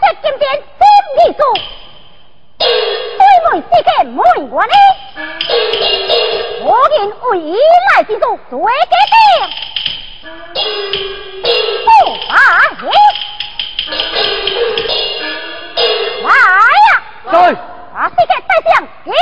[0.00, 0.44] 这金殿
[0.78, 0.82] 真
[1.16, 1.40] 艺术，
[2.58, 2.64] 对
[3.50, 4.18] 门这个门
[4.50, 4.74] 我呢，
[6.64, 6.98] 我人
[7.30, 7.56] 为依
[7.94, 9.16] 赖之术最给定，
[11.84, 11.88] 不
[12.28, 12.30] 发
[12.78, 12.82] 现，
[16.22, 16.28] 来
[16.90, 16.90] 呀！
[17.32, 17.34] 在。
[17.92, 18.72] 把这个带上
[19.04, 19.12] 金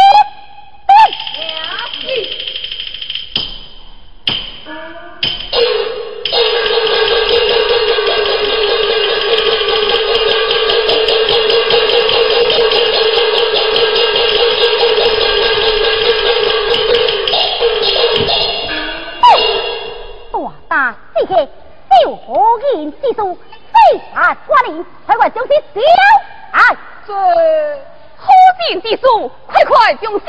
[21.28, 21.48] 大世界
[22.02, 22.34] 就何
[22.74, 25.80] 人之术，非法官吏，快快将其交
[26.52, 26.76] 来！
[27.06, 27.12] 这
[28.16, 28.28] 何
[28.70, 30.20] 人之术，快快将来！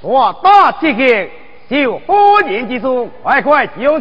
[0.00, 0.32] 我
[2.06, 4.00] 何人之术，快快将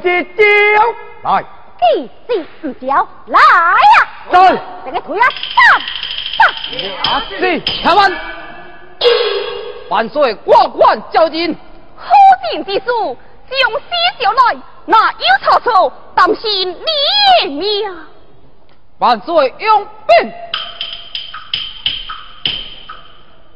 [1.23, 1.43] 来！
[1.79, 4.07] 既是不交，来呀！
[4.31, 4.37] 走！
[4.85, 5.61] 这个腿啊，上
[7.03, 7.21] 上！
[7.29, 8.11] 是，台湾
[9.89, 11.53] 万岁，国官交金
[11.97, 12.13] 何
[12.53, 13.17] 人之术？
[13.49, 13.85] 将西
[14.23, 16.69] 叫来，那有曹操担心
[17.41, 17.97] 你命。
[18.99, 20.33] 万岁用兵，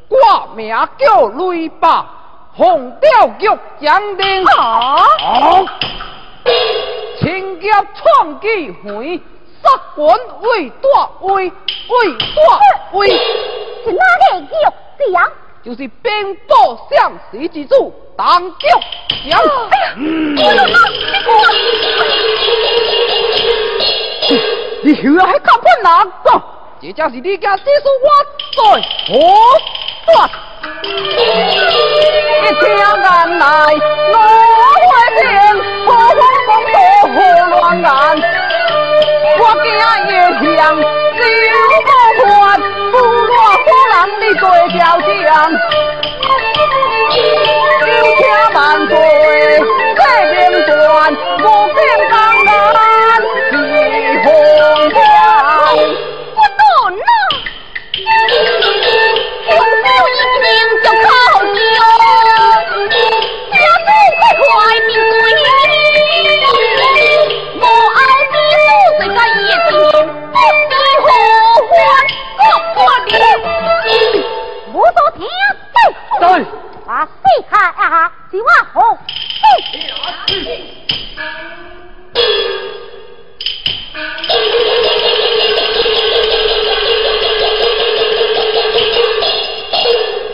[0.08, 2.06] 挂名叫雷霸，
[2.54, 4.46] 红雕玉将领。
[4.46, 5.04] 好，
[7.20, 9.18] 请劫创纪回，
[9.62, 11.52] 杀官为大威，为
[12.18, 12.60] 大
[12.92, 13.08] 威。
[13.84, 14.02] 是哪
[14.40, 14.72] 个？
[15.64, 18.66] 就是兵部相史之主当局
[19.28, 19.40] 将。
[24.82, 28.08] 你还这正是你家师叔我
[28.56, 28.60] 在
[29.08, 29.12] 何
[30.06, 30.30] 断？
[32.44, 32.82] 一听眼
[33.38, 33.42] 来
[34.12, 34.16] 我
[34.86, 35.22] 会听，
[35.84, 36.76] 何风风多
[37.12, 37.16] 何
[37.50, 37.86] 乱眼？
[39.40, 39.66] 我惊
[40.08, 40.10] 夜
[40.56, 41.22] 想小不还，
[41.84, 41.86] 不
[43.68, 44.42] 落火人的嘴
[44.78, 45.16] 角将，
[47.76, 48.20] 有请
[48.54, 48.56] 万
[48.88, 48.92] 岁
[49.96, 50.36] 这边
[50.66, 50.68] 断，
[51.12, 51.76] 无变
[52.10, 52.12] 江
[52.44, 52.48] 南
[53.50, 53.52] 是
[54.24, 54.26] 红
[74.72, 75.26] 我所听
[76.20, 76.24] 对，
[76.86, 77.10] 把细
[77.48, 78.98] 看啊，是我好。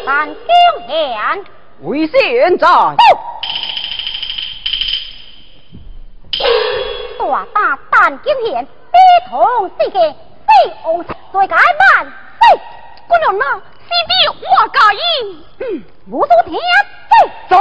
[0.07, 0.37] 但公
[0.87, 0.93] 贤
[1.83, 2.67] 为先在，
[7.19, 8.99] 大大但公贤，悲
[9.29, 9.99] 同世界，
[10.47, 10.53] 非
[10.85, 12.13] 王最解万
[12.45, 12.61] 岁。
[13.07, 13.45] 姑娘呐，
[13.81, 15.01] 师弟我介意。
[15.61, 15.63] 嗯，
[16.11, 16.53] 我所听
[17.49, 17.53] 在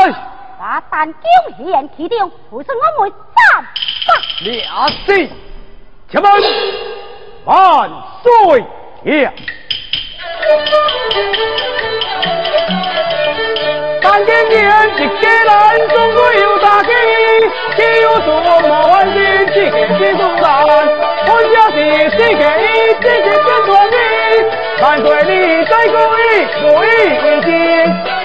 [0.59, 1.21] 把但公
[1.57, 2.17] 贤启定，
[2.49, 3.65] 会是我们三百
[4.47, 5.07] 了事，
[6.09, 6.25] 请问
[7.45, 7.91] 万
[8.23, 8.65] 岁
[9.03, 9.31] 爷。
[14.01, 14.59] 但今年
[14.97, 16.89] 一家人总归有大计，
[17.75, 19.17] 只有做无万事，
[19.47, 20.43] 只给几多难。
[21.25, 21.75] 本家是
[22.11, 23.62] 世界一，只是。
[24.83, 26.27] 万岁你再故意，
[26.59, 26.85] 故意
[27.23, 27.47] 为先，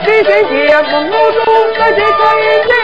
[0.03, 0.29] 你先
[0.67, 1.39] 见蒙武祖，
[1.79, 2.03] 再是再
[2.67, 2.75] 见。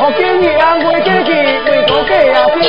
[0.00, 0.48] 我今年
[0.80, 1.28] 会结起，
[1.66, 2.10] 为国家
[2.54, 2.64] 先。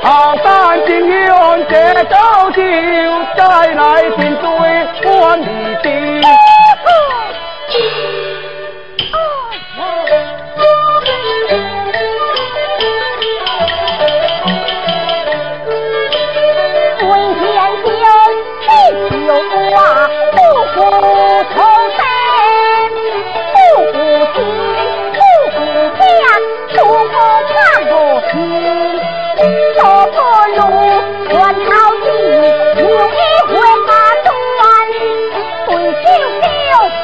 [0.00, 0.46] 好山
[0.86, 1.28] 敬兄
[1.68, 1.74] 这
[2.04, 2.58] 高酒，
[3.36, 3.38] 再
[3.74, 3.78] 来
[4.16, 4.46] 天追
[5.20, 5.44] 万里
[5.82, 5.86] 地。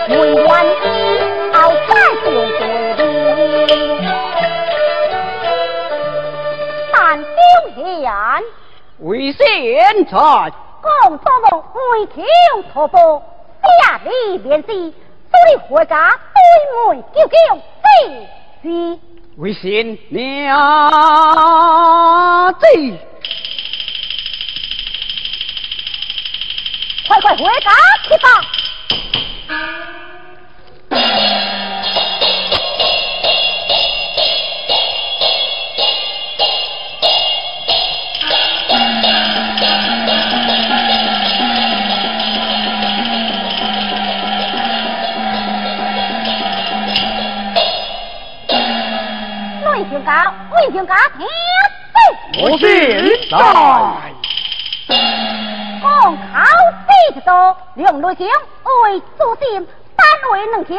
[0.08, 0.86] 为万金，
[1.52, 1.88] 熬饭
[2.24, 2.60] 就对
[3.66, 3.68] 哩。
[6.92, 7.28] 但公
[7.74, 8.08] 贤。
[9.00, 10.12] 为先才，
[10.80, 11.62] 共多梦
[11.92, 12.22] 为求
[12.72, 13.22] 托付，
[13.82, 16.36] 下里联系，所以回家对
[16.94, 17.34] 门叫叫，
[17.82, 17.88] 这
[18.62, 18.64] 是
[19.36, 20.54] 为先娘
[22.54, 22.64] 子，
[27.06, 27.70] 快快回家
[28.08, 28.28] 去吧。
[52.38, 53.34] 我现在讲
[56.32, 56.34] 考
[56.86, 57.30] 试之多，
[57.76, 58.28] 两内兄
[58.84, 60.76] 为主心，单为两兄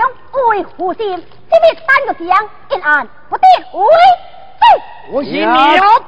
[0.49, 1.01] 为副心，
[1.49, 2.29] 这边三个相
[2.69, 3.79] 一案不定为
[4.59, 4.63] 对，
[5.11, 5.45] 我是了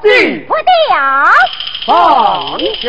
[0.01, 0.05] 的
[0.47, 0.69] 不掉。
[1.87, 2.87] 放心。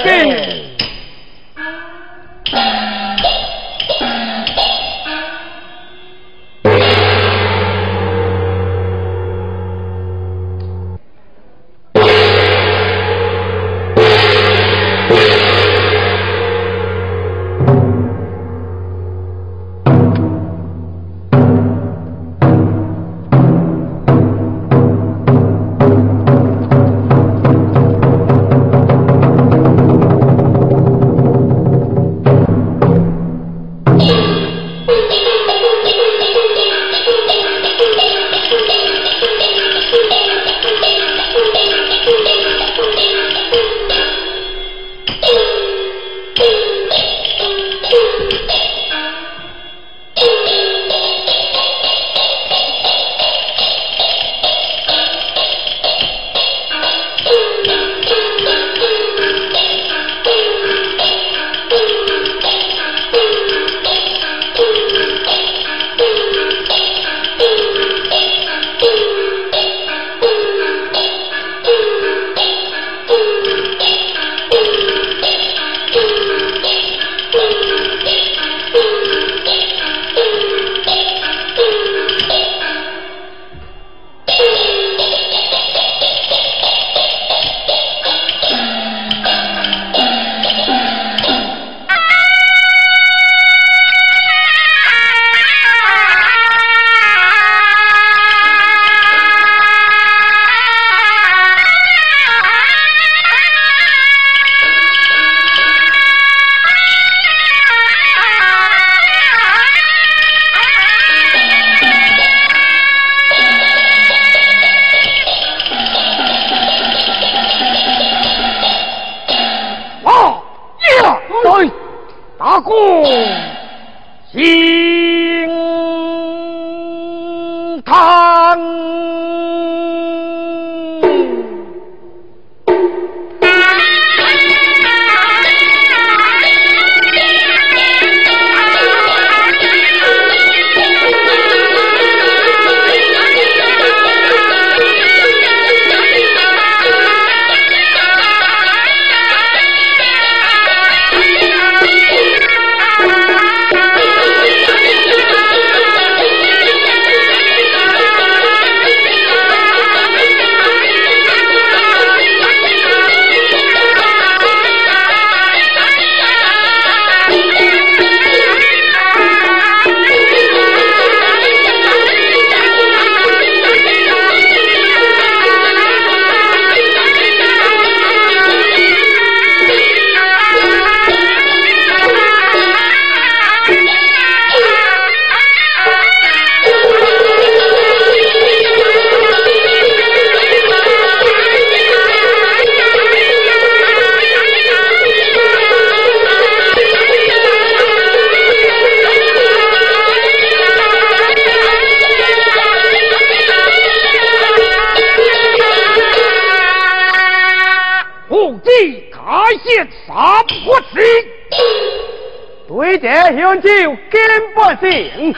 [213.60, 213.68] 香酒
[214.10, 214.20] 金
[214.54, 215.34] 不行，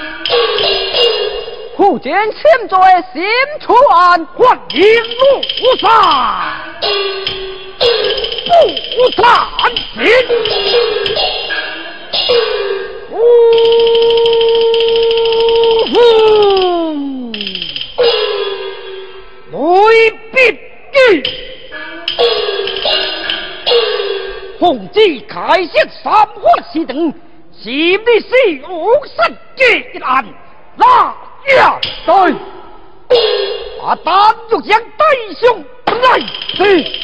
[1.76, 2.79] 护剑千罪
[3.12, 3.23] 心
[3.61, 4.81] 出案，欢迎
[5.19, 5.43] 路
[5.81, 5.91] 上
[7.79, 9.23] 不散
[9.95, 10.00] 心，
[13.11, 13.14] 呜
[15.93, 15.95] 呼，
[19.50, 19.57] 雷
[20.33, 20.37] 必
[20.93, 20.99] 击，
[24.61, 25.71] 红旗开设
[26.02, 26.26] 三花
[26.73, 27.12] 四等。
[27.62, 28.28] 是的是
[28.69, 29.12] 五十
[29.54, 30.25] 几案，
[30.76, 30.85] 那
[31.54, 32.12] 呀对，
[33.81, 34.95] 把单玉将弟
[35.38, 36.19] 兄来
[36.57, 37.01] 是。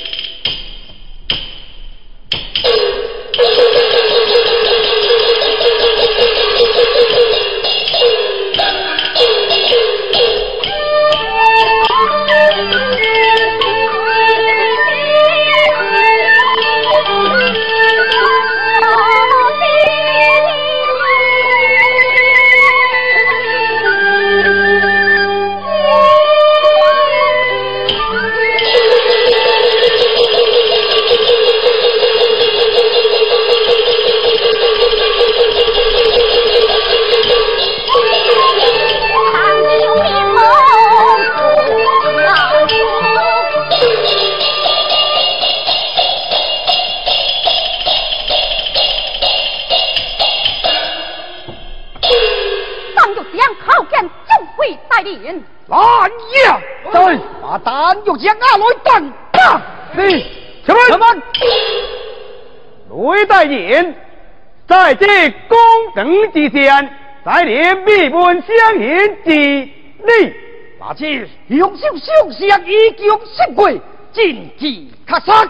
[64.99, 65.59] 这公
[65.95, 66.91] 等之前，
[67.25, 70.35] 在连必问相言之礼，
[70.81, 73.71] 那这雄秀相相已经失过，
[74.13, 75.49] 禁止卡杀。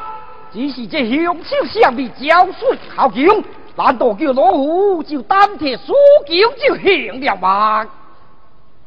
[0.53, 3.45] 只是这雄秀相未交水好强，
[3.77, 5.93] 难道叫老虎就单铁输
[6.27, 7.87] 球就行了吗？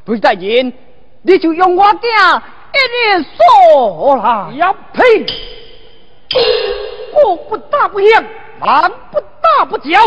[0.06, 0.72] 雷大人，
[1.22, 2.42] 你就用我家
[2.72, 4.50] 一年说啦！
[4.54, 5.26] 呀呸！
[7.24, 8.24] 我不打不响。
[8.64, 9.98] 俺不打不叫，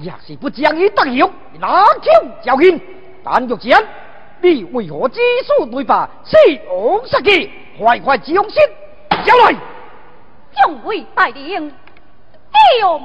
[0.00, 2.80] 若是不将伊得 hiệu，拿枪教训。
[3.24, 3.82] 但若然，
[4.40, 6.36] 你为何知书对白，是
[6.68, 7.50] 昂杀气？
[7.78, 8.70] 快快将身
[9.24, 9.54] 交来！
[10.62, 11.72] 众位大人，
[12.80, 12.98] 救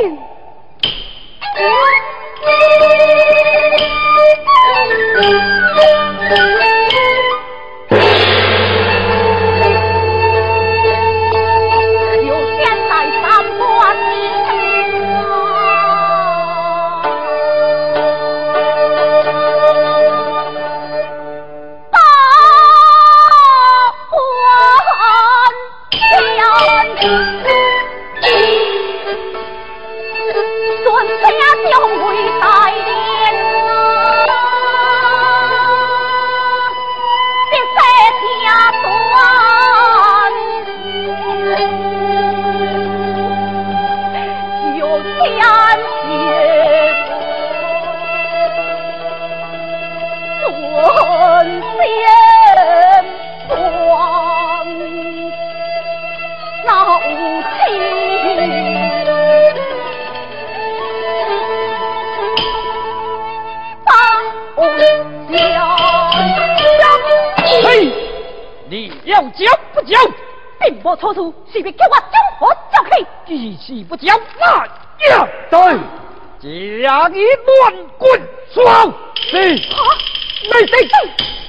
[0.00, 0.18] 兵！
[70.96, 73.06] 错处，是欲叫我将火叫起，
[73.56, 74.66] 只是不讲那
[75.10, 75.28] 呀！
[75.50, 75.58] 对，
[76.82, 78.20] 将你乱棍
[78.52, 78.92] 双
[79.30, 80.88] 是，来谁？
[80.88, 81.43] 嘿。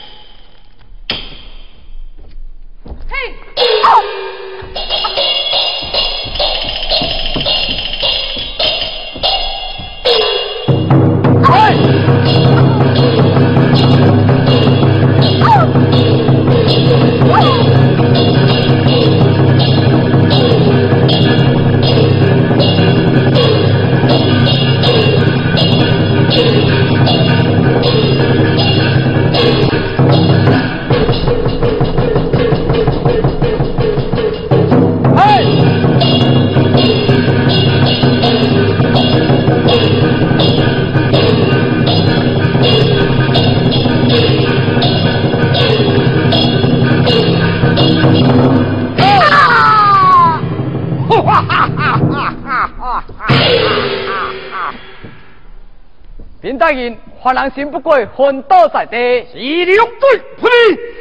[57.26, 58.96] 人，患难心不过，昏倒在地。
[59.32, 60.22] 是两队，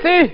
[0.00, 0.30] 是。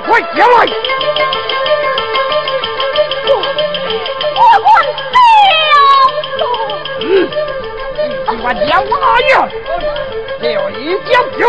[0.00, 0.66] 快下来
[3.26, 3.32] 我
[8.26, 8.64] 我我丢
[10.40, 10.80] 你我呀一
[11.10, 11.42] 脚油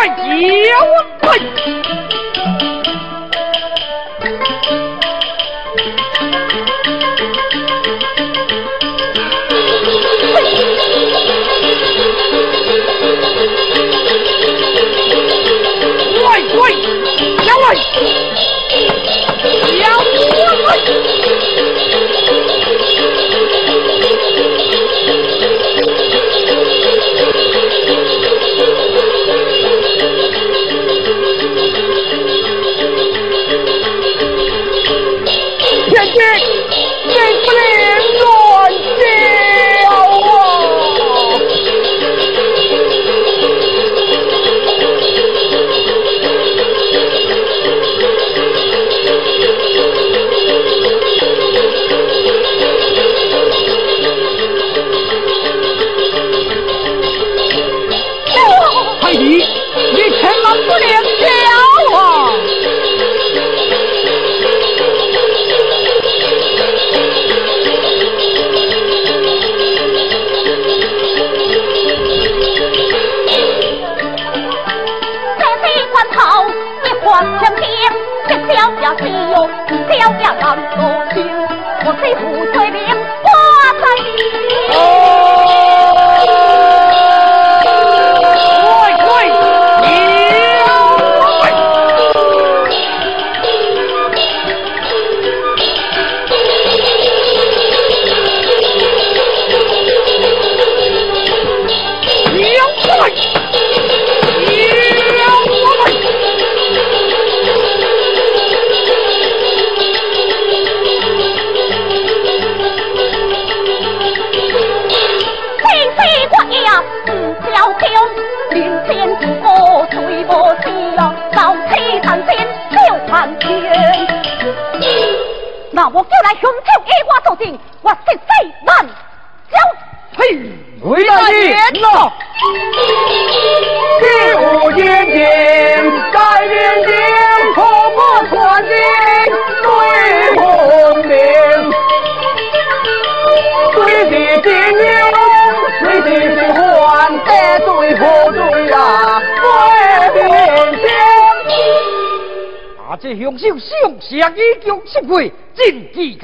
[0.00, 1.79] 哎呀我呸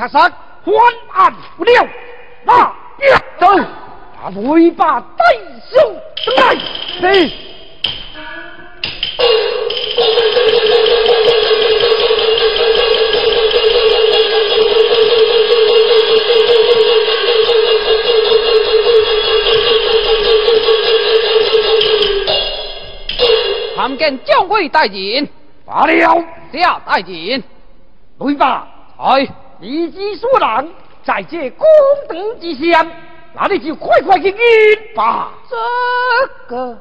[0.08, 0.32] 三上，
[1.08, 1.88] 还不了，
[2.44, 3.46] 那便走，
[4.16, 5.24] 把尾巴带
[5.72, 5.94] 走，
[6.36, 6.56] 来，
[7.00, 7.32] 是。
[23.76, 25.28] 参见教会大人，
[25.64, 27.42] 罢了，下大人，
[28.18, 28.68] 对吧？
[28.98, 29.26] 哎。
[29.58, 30.68] 你之所能
[31.02, 31.66] 在这公
[32.08, 32.86] 等之上，
[33.34, 35.32] 那你就快快去演吧。
[35.48, 35.56] 这
[36.46, 36.78] 个，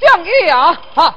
[0.00, 1.14] 将爷啊，哈。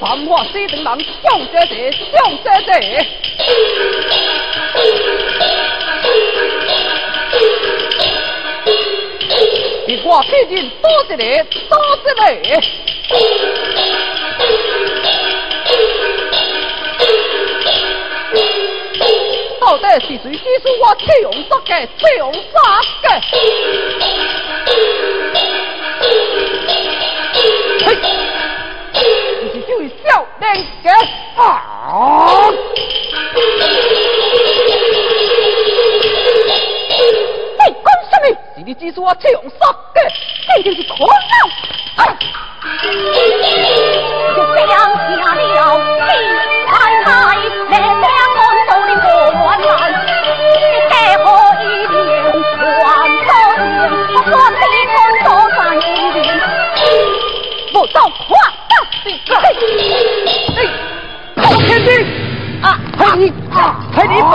[0.00, 3.06] 繁华西等人，向姐姐，向姐姐。
[10.04, 11.16] 我最近多一个，
[11.68, 12.10] 多一个。
[19.60, 21.70] 到底是谁指使我启用杀嘅？
[21.98, 22.38] 启用杀
[23.02, 23.04] 嘅？
[27.84, 27.86] 嘿，
[29.42, 30.08] 你是这位少
[30.40, 30.44] 年
[30.84, 30.86] 嘅
[31.36, 31.42] 啊？
[37.58, 38.24] 你讲什么？
[38.56, 39.98] 是你指使我启用杀嘅？
[40.46, 41.32] 这就是可笑！
[41.96, 42.00] 哎，
[44.34, 45.40] 就这样下了，
[45.78, 46.10] 你
[46.66, 46.70] 太
[47.04, 47.08] 太
[47.70, 48.04] 来两
[48.36, 49.70] 岸走的过乱难，
[50.52, 51.24] 你太何
[51.62, 52.88] 一定还
[53.26, 53.68] 多年，
[54.12, 54.94] 我说你看
[55.24, 55.80] 多三一
[56.18, 56.20] 年，
[57.72, 57.96] 不走
[58.26, 58.28] 夸
[58.68, 58.70] 张
[59.04, 59.30] 的个，
[60.56, 60.58] 哎，
[61.36, 61.88] 我天地
[62.62, 62.66] 啊，
[62.98, 63.58] 陪你啊，
[63.94, 64.32] 陪你不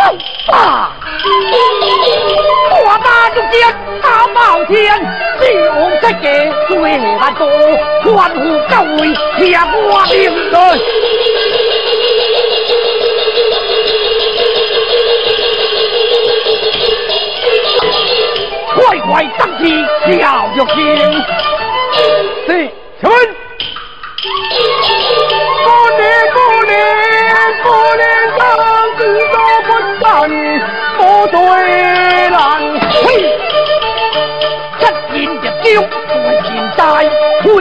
[0.00, 0.92] 无能啊！
[2.82, 3.60] 我打中间
[4.02, 4.74] 大冒天，
[5.42, 6.24] 雄这个
[6.68, 7.46] 最难多，
[8.14, 9.00] 欢呼各位
[9.36, 10.18] 天我领
[10.50, 10.54] 人。
[18.74, 19.08] 快快
[19.38, 19.62] 登起
[20.18, 20.78] 小玉仙，
[22.46, 22.48] 是
[23.00, 23.14] 请问，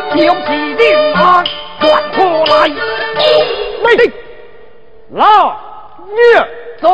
[0.09, 1.43] 活了是令他
[1.79, 1.83] 还
[2.17, 2.51] 过来。
[3.83, 3.87] 喂，
[5.11, 5.57] 老
[6.15, 6.17] 爷
[6.81, 6.87] 在。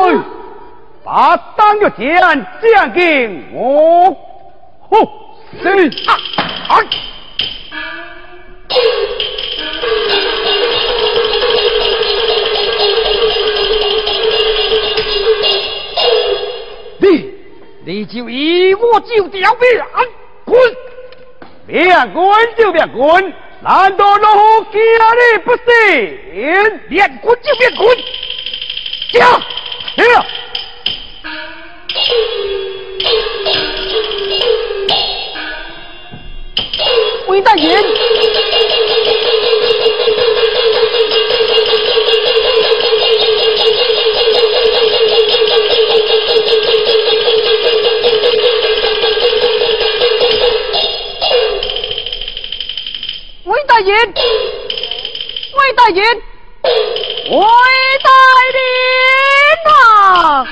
[1.04, 2.16] 把当个剑
[2.60, 4.10] 将给我，
[4.90, 5.36] 吼！
[5.62, 5.68] 是
[6.08, 6.18] 啊
[6.68, 6.82] 啊！
[16.98, 17.34] 你，
[17.84, 19.62] 你就以我就掉命
[20.44, 20.60] 滚！
[21.66, 22.24] 别滚
[22.56, 25.64] 就别滚，难道老虎家里不行？
[26.88, 27.98] 别滚就别滚，
[29.12, 29.42] 驾，
[29.96, 30.24] 停我。
[37.26, 37.84] 魏大人。
[53.76, 53.92] 大人，
[55.52, 56.02] 魏大人，
[57.30, 57.40] 魏
[58.02, 58.08] 大
[58.54, 58.58] 人
[59.68, 60.48] 啊！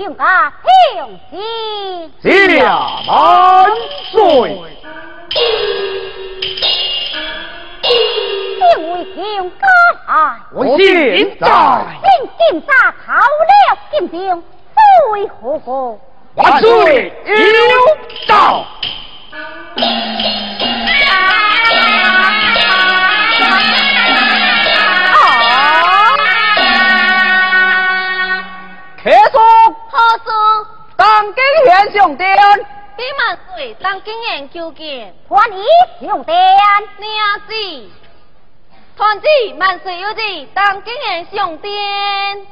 [0.00, 0.50] 因为兄家
[0.94, 1.36] 兄弟，
[2.22, 3.70] 下万
[4.10, 4.16] 岁。
[7.82, 9.62] 因为兄家
[10.52, 10.80] 我现
[11.38, 11.44] 在
[12.00, 12.08] 今
[12.38, 12.72] 金沙
[13.04, 13.52] 逃了
[13.90, 14.42] 金兵，
[15.12, 15.98] 为何何？
[16.34, 17.34] 万岁有
[18.26, 18.64] 道。
[29.02, 29.40] 客说，
[30.96, 32.24] 当今贤兄弟，
[32.96, 35.56] 比万岁当经验求见，欢喜
[36.06, 36.36] 上殿，
[36.98, 37.54] 娘子，
[38.96, 39.26] 团子
[39.58, 40.20] 万岁有旨，
[40.52, 42.46] 当今贤上殿。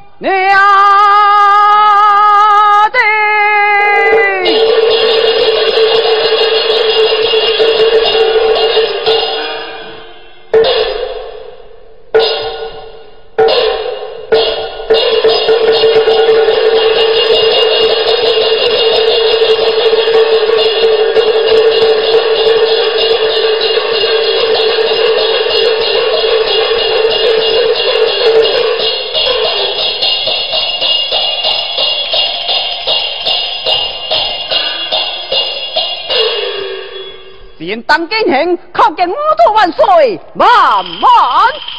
[37.98, 40.86] 当今行，叩见五土万岁，万万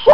[0.03, 0.11] 福！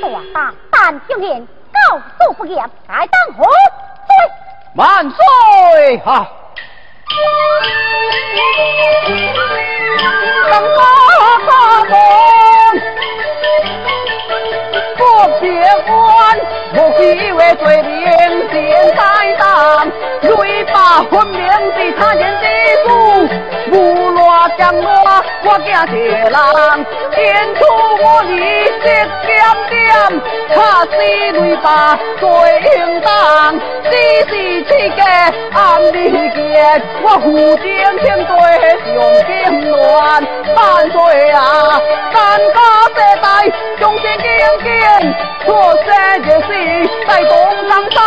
[0.00, 1.44] 大大但今年
[1.90, 3.50] 高祖不言，该当何罪？
[4.76, 5.98] 万岁！
[5.98, 6.30] 哈！
[10.48, 10.78] 当大
[11.90, 11.96] 王，
[14.96, 15.02] 不
[15.40, 15.50] 别
[15.88, 16.38] 官，
[16.72, 17.98] 莫以为罪名
[18.52, 18.62] 现
[18.94, 19.02] 在
[19.38, 22.44] 当，锐把分明的他人之
[23.72, 24.01] 主。
[24.32, 24.88] 无乱将我，
[25.44, 26.32] 我惊一人，
[27.12, 27.60] 天出
[28.02, 28.38] 我你一
[28.80, 29.06] 点
[29.68, 29.78] 点，
[30.54, 32.26] 卡死雷把最
[32.78, 33.90] 应当，只
[34.30, 34.30] 是
[34.64, 35.02] 七个
[35.52, 35.60] 暗
[35.92, 35.96] 里
[36.30, 37.26] 见，我负
[37.58, 37.64] 荆
[37.98, 38.32] 天对
[38.80, 38.88] 上
[39.26, 39.30] 金
[39.70, 40.24] 乱，
[40.56, 41.36] 万岁啊，
[42.14, 42.16] 三
[42.54, 42.56] 家
[42.88, 43.26] 世代
[43.78, 44.24] 忠心敬
[44.64, 44.72] 敬，
[45.44, 45.88] 错生
[46.22, 46.48] 日时
[47.06, 47.30] 在东
[47.68, 48.02] 山上，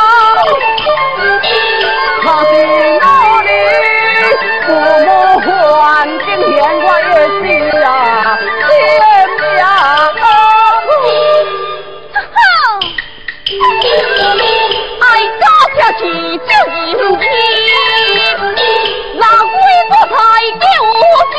[2.24, 2.52] 他是
[3.00, 3.06] 哪
[3.44, 3.48] 里？
[4.66, 4.74] 父母
[6.06, 6.46] 今天我
[7.02, 7.10] 也
[7.42, 8.38] 是啊，
[8.70, 8.70] 天
[9.58, 9.64] 呀！
[10.14, 10.22] 哈！
[15.02, 15.04] 爱
[15.40, 15.44] 家
[15.76, 16.88] 下去就应
[17.18, 17.24] 气，
[19.16, 19.58] 那鬼
[19.90, 20.16] 不才
[20.62, 20.64] 救
[21.34, 21.36] 急，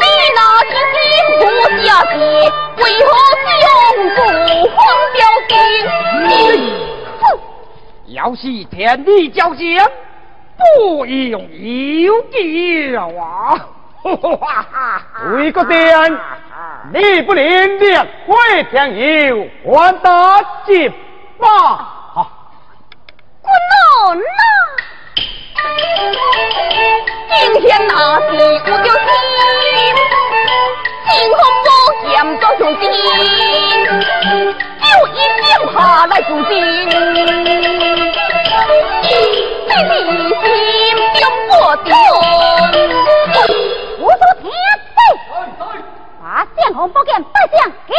[0.00, 0.02] 你
[0.34, 0.96] 那是心？
[1.40, 1.42] 不
[1.84, 2.14] 下气，
[2.78, 3.06] 为何
[3.60, 3.66] 用
[4.08, 4.10] 不
[4.70, 4.80] 放
[5.12, 5.52] 掉心？
[7.20, 7.22] 哼！
[8.06, 9.62] 要是天地交将。
[10.86, 11.56] 不容易
[12.02, 13.66] 有叫啊！
[15.34, 16.18] 为个殿，
[16.92, 20.90] 你不领令回天有还得接
[21.38, 21.46] 吧？
[23.42, 24.20] 滚！
[27.30, 28.30] 今天那是
[28.70, 29.04] 我叫心，
[31.08, 31.68] 心空不
[32.08, 32.10] 见
[32.40, 32.82] 做兄弟，
[33.84, 33.88] 就
[35.12, 36.50] 一定怕来助兴。
[39.64, 39.72] 你
[40.42, 40.44] 心
[41.20, 41.86] 中我定，
[44.00, 44.44] 我说天
[44.88, 44.96] 子，
[46.22, 46.24] 把
[46.56, 47.90] 相红宝剑带向天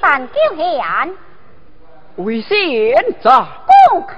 [0.00, 1.10] 但叫黑暗，
[2.16, 2.50] 为贤
[3.22, 3.46] 者，
[3.90, 4.14] 公考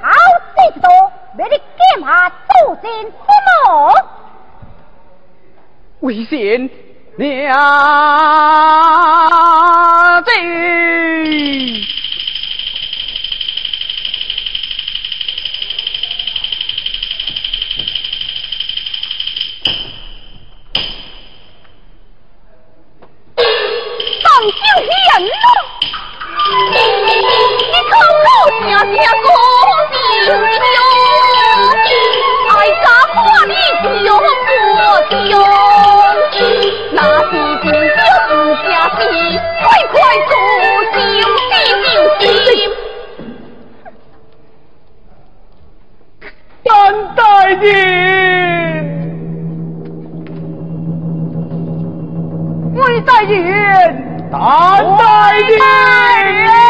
[0.56, 0.88] 这多，
[1.36, 1.60] 你的剑
[2.04, 3.08] 下走进什
[3.66, 3.92] 么？
[6.00, 6.68] 为贤。
[7.16, 7.52] 娘
[10.24, 10.30] 子，
[47.60, 47.66] 你，
[52.74, 53.38] 魏大人，
[54.30, 54.38] 担
[54.96, 55.02] 待
[55.46, 56.69] 你。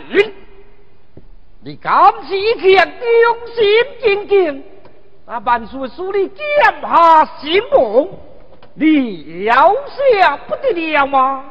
[1.71, 2.53] 你敢是一
[3.21, 3.63] 用心
[4.03, 4.61] 敬敬，
[5.25, 6.37] 那万岁使你剑
[6.81, 8.09] 下心王，
[8.73, 9.73] 你要
[10.19, 11.45] 下不得了吗？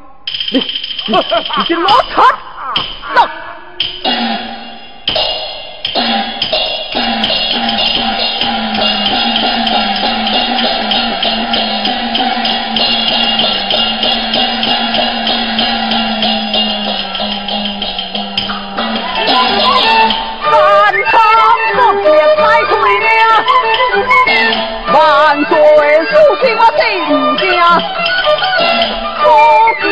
[0.51, 0.63] 你你
[1.07, 3.31] 你这老贼！
[26.61, 26.79] 我心
[27.39, 27.49] 家，
[29.17, 29.25] 可
[29.81, 29.89] 见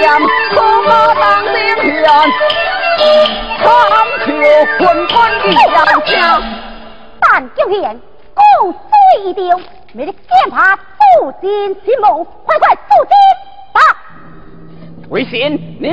[0.52, 1.90] 可马当先权，
[3.58, 3.66] 长
[4.24, 4.28] 求
[4.78, 5.12] 坤坤
[5.50, 6.08] 一样强。
[7.20, 8.00] 但九言
[8.36, 8.80] 共罪
[9.26, 9.42] 一定，
[9.94, 13.12] 你的剑法不尽其谋，快快速进
[13.74, 13.82] 吧！
[15.10, 15.90] 为贤娘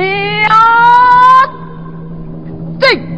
[2.79, 3.17] 进。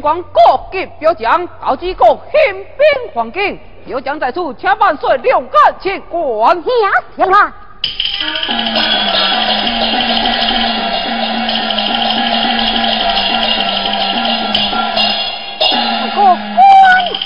[0.00, 0.40] 边关各
[0.72, 6.56] 级表彰，高级各宪兵环境，表将在此，请万岁两杆请官。
[6.56, 7.52] 呀，行了。
[16.14, 16.36] 个官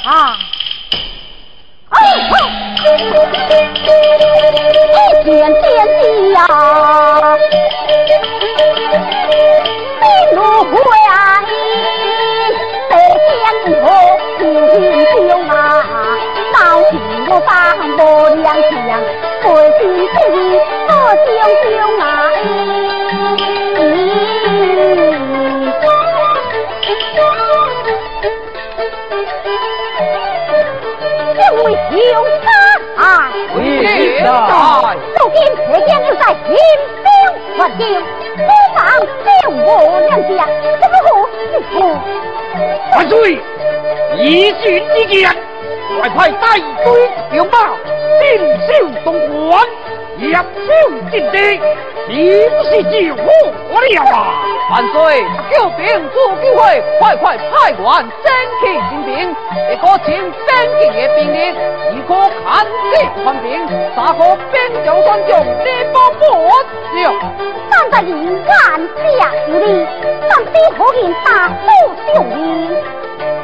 [0.04, 0.36] 啊！
[1.90, 1.96] 哎
[2.28, 2.32] 吼！
[4.94, 5.62] 一天天
[6.00, 6.38] 地呀，
[10.00, 10.06] 兵
[10.36, 10.74] 路会
[11.08, 11.12] 啊！
[13.28, 13.32] 江
[13.64, 13.76] 河
[14.38, 14.76] 不平
[15.28, 15.50] 就马，
[16.52, 16.92] 到处
[17.28, 17.50] 我放
[17.96, 18.70] 波两枪，
[19.42, 19.44] 不
[19.78, 19.80] 心
[20.12, 20.38] 不意
[20.88, 20.90] 我
[21.24, 21.28] 就
[21.62, 21.66] 就
[22.00, 22.02] 啊！
[31.36, 31.92] 因为兄
[32.96, 33.02] 啊，
[33.56, 33.58] 为
[34.18, 34.24] 啥？
[35.16, 36.46] 如今浙江又在兴
[37.02, 37.06] 兵
[37.58, 37.82] 环境，
[38.36, 38.40] 不
[38.74, 38.78] 妨
[39.24, 39.64] 救我
[40.00, 40.38] 两家，
[40.80, 41.08] 怎么好？
[42.94, 43.38] 万岁！
[44.18, 45.28] 一军之见，
[46.00, 47.76] 快快带队兵马，
[48.20, 48.22] 定
[48.68, 48.70] 守
[49.04, 49.18] 东
[49.48, 49.66] 关，
[50.18, 50.40] 严守
[51.10, 51.60] 阵地，
[52.08, 52.12] 你
[52.48, 53.22] 不是救活
[53.80, 54.14] 了啊！
[54.70, 55.24] 万岁！
[55.52, 57.80] 救兵助救会，快快派员
[58.22, 58.26] 征
[58.60, 59.12] 集精兵，
[59.70, 60.48] 一个请征
[60.78, 61.36] 集的兵力，
[61.92, 62.10] 一个
[62.44, 62.72] 看敌
[63.22, 63.46] 官兵，
[63.94, 64.20] 三个
[64.52, 64.54] 兵
[64.84, 66.22] 将三将，你保不
[66.94, 67.02] 了。
[67.70, 68.10] 但在临
[68.46, 68.80] 安
[69.18, 69.86] 下有礼，
[70.28, 71.54] 但兵可见大富
[72.14, 72.40] 雄义。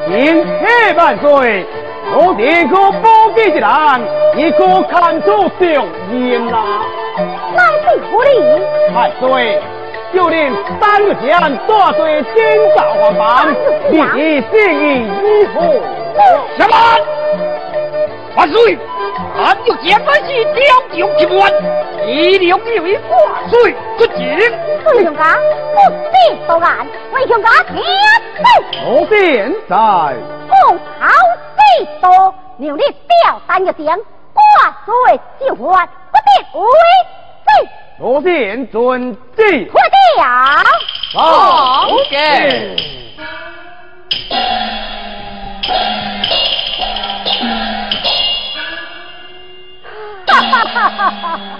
[0.07, 1.67] 天黑万岁，
[2.13, 3.69] 我这个宝贝的人，
[4.37, 5.63] 一个看出上
[6.13, 6.65] 眼啦。
[7.55, 8.29] 那是何理？
[8.95, 9.63] 万岁，
[10.13, 12.35] 就连三个将带队征
[12.77, 13.55] 召皇班，
[13.91, 15.09] 立即建议
[15.55, 15.59] 如何？
[16.59, 16.75] 什么？
[18.37, 18.79] 万岁！
[19.39, 20.61] 俺有将本是雕
[20.97, 21.53] 酒之官，
[22.11, 24.27] 一定要为万岁出警。
[24.87, 25.37] 魏兄家
[25.75, 25.79] 不
[26.11, 26.15] 必
[26.47, 28.45] 报案，魏兄家听奏。
[28.85, 30.53] 我现在我
[30.99, 31.07] 好
[31.57, 31.61] 几
[32.01, 32.83] 多，牛力
[33.23, 33.97] 吊单个将，
[34.33, 36.61] 挂水就还，不必为
[37.45, 37.49] 罪。
[37.99, 39.71] 我现遵旨。
[39.71, 39.81] 快
[40.17, 40.27] 调。
[41.13, 42.17] 好嘅。
[50.27, 51.60] 哈哈哈哈哈！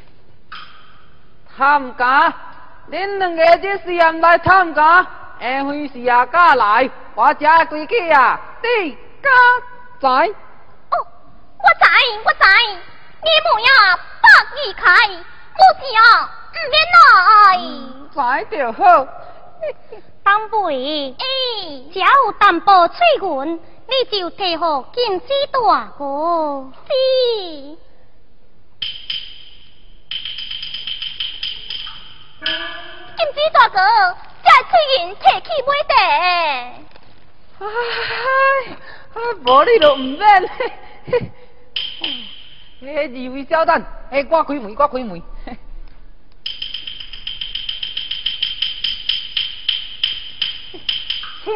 [1.57, 2.33] 探家，
[2.89, 5.05] 恁两个这时间来参加，
[5.39, 8.91] 下回是阿家来，我家规矩啊，你
[9.21, 9.29] 家
[9.99, 10.09] 在？
[10.09, 10.95] 哦，
[11.59, 11.87] 我在，
[12.25, 12.47] 我在，
[13.21, 15.85] 你莫呀，百二开，我听。
[16.69, 16.73] 免
[18.13, 19.07] 来，在就好。
[20.23, 21.23] 当辈，哎，
[21.91, 26.67] 只有淡薄嘴唇，你就提好金枝大哥。
[26.87, 27.77] 是。
[32.43, 33.77] 金枝大哥，
[34.43, 35.93] 再出银，拿去买茶。
[37.59, 37.63] 哎，
[39.13, 39.15] 哎，
[39.45, 40.49] 无你都唔免嘞。
[42.81, 43.45] 嘿，二位，
[44.09, 45.21] 哎，挂开门，挂开门。
[51.43, 51.55] 嘿，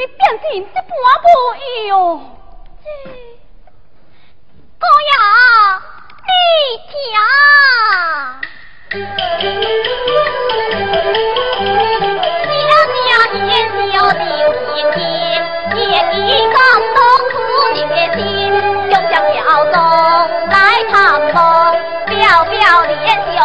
[0.00, 0.80] 你变成一般
[1.20, 1.28] 模
[1.88, 1.92] 样。
[4.78, 5.12] 姑娘，
[6.24, 6.32] 你
[6.88, 6.90] 听，
[12.48, 12.58] 娘
[12.96, 13.08] 娘
[13.44, 13.44] 年
[13.92, 14.24] 晓地
[14.64, 14.98] 天天，
[15.74, 15.78] 年
[16.10, 16.16] 地
[16.54, 16.56] 刚
[16.94, 16.98] 动
[17.28, 17.32] 土
[17.74, 17.78] 决
[18.16, 18.18] 心，
[18.88, 19.76] 又想要走
[20.48, 20.56] 来
[20.90, 20.96] 唱
[21.30, 21.36] 宋，
[22.06, 22.96] 表表年
[23.36, 23.38] 就。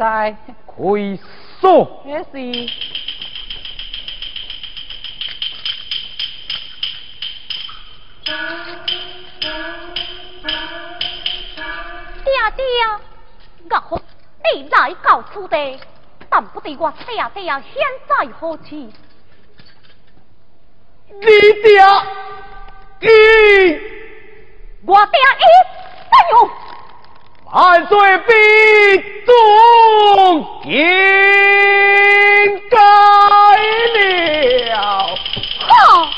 [0.00, 0.34] 在。
[0.64, 1.20] 回
[1.60, 2.02] 说。
[2.06, 2.30] 也是。
[2.32, 2.66] 爹
[12.56, 12.64] 爹，
[13.90, 14.00] 我
[14.54, 15.78] 你来告此地，
[16.30, 17.62] 但不得我爹爹现
[18.08, 18.76] 在何去？
[18.76, 18.90] 你
[21.20, 21.84] 爹，
[23.00, 23.08] 你。
[24.86, 25.44] 我爹一
[26.08, 26.50] 三勇，
[27.52, 27.98] 万岁
[28.28, 28.32] 必
[29.26, 29.34] 中
[30.66, 30.78] 应
[32.70, 32.76] 该
[34.70, 34.78] 了。
[35.58, 36.08] 好。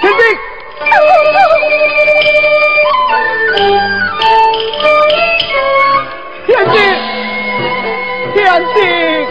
[0.00, 0.22] 天帝。
[6.46, 6.76] 天帝。
[8.34, 8.40] 天
[8.74, 9.23] 帝。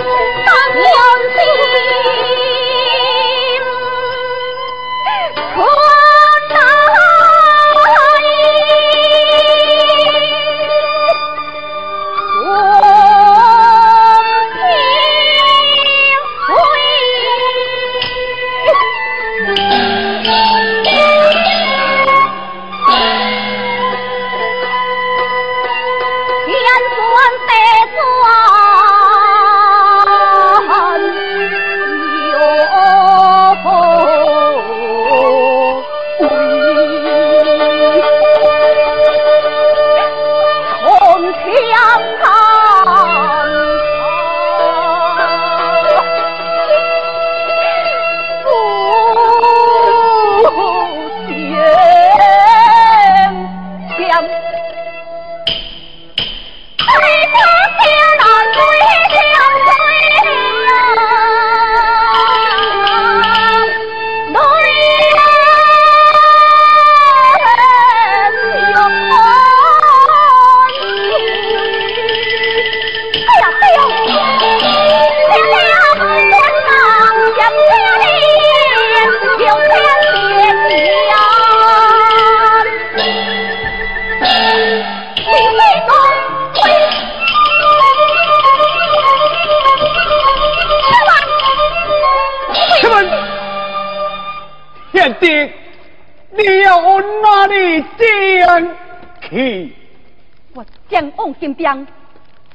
[101.43, 101.85] 金兵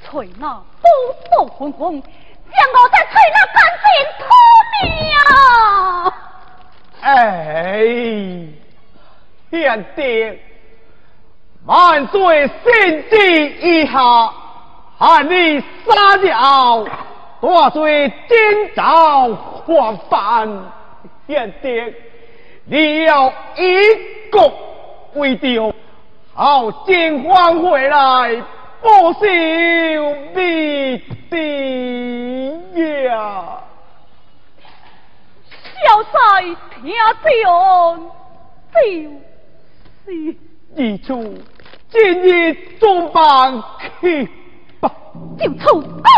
[0.03, 0.63] 吹那火
[1.31, 2.09] 火混混，将
[2.73, 3.87] 我再吹那干净
[4.19, 4.25] 土
[4.73, 5.05] 命！
[7.03, 7.13] 哎，
[9.51, 10.01] 贤弟，
[11.67, 12.65] 万岁圣
[13.11, 13.15] 旨
[13.61, 13.93] 一下，
[14.97, 16.87] 喊你杀掉
[17.43, 19.35] 大罪今朝
[19.67, 20.49] 还犯。
[21.27, 21.95] 贤弟，
[22.65, 24.51] 你要以国
[25.17, 25.75] 为调，
[26.33, 28.43] 好金还回来。
[28.81, 29.21] 不孝
[30.35, 30.99] 必
[31.31, 33.61] 定呀！
[35.85, 38.01] 小婿听将，
[38.73, 38.77] 就
[40.15, 40.37] 是
[40.77, 41.09] 二处
[41.91, 43.63] 今日中办
[44.01, 44.29] 去
[44.81, 44.91] 吧，
[45.39, 46.09] 就出高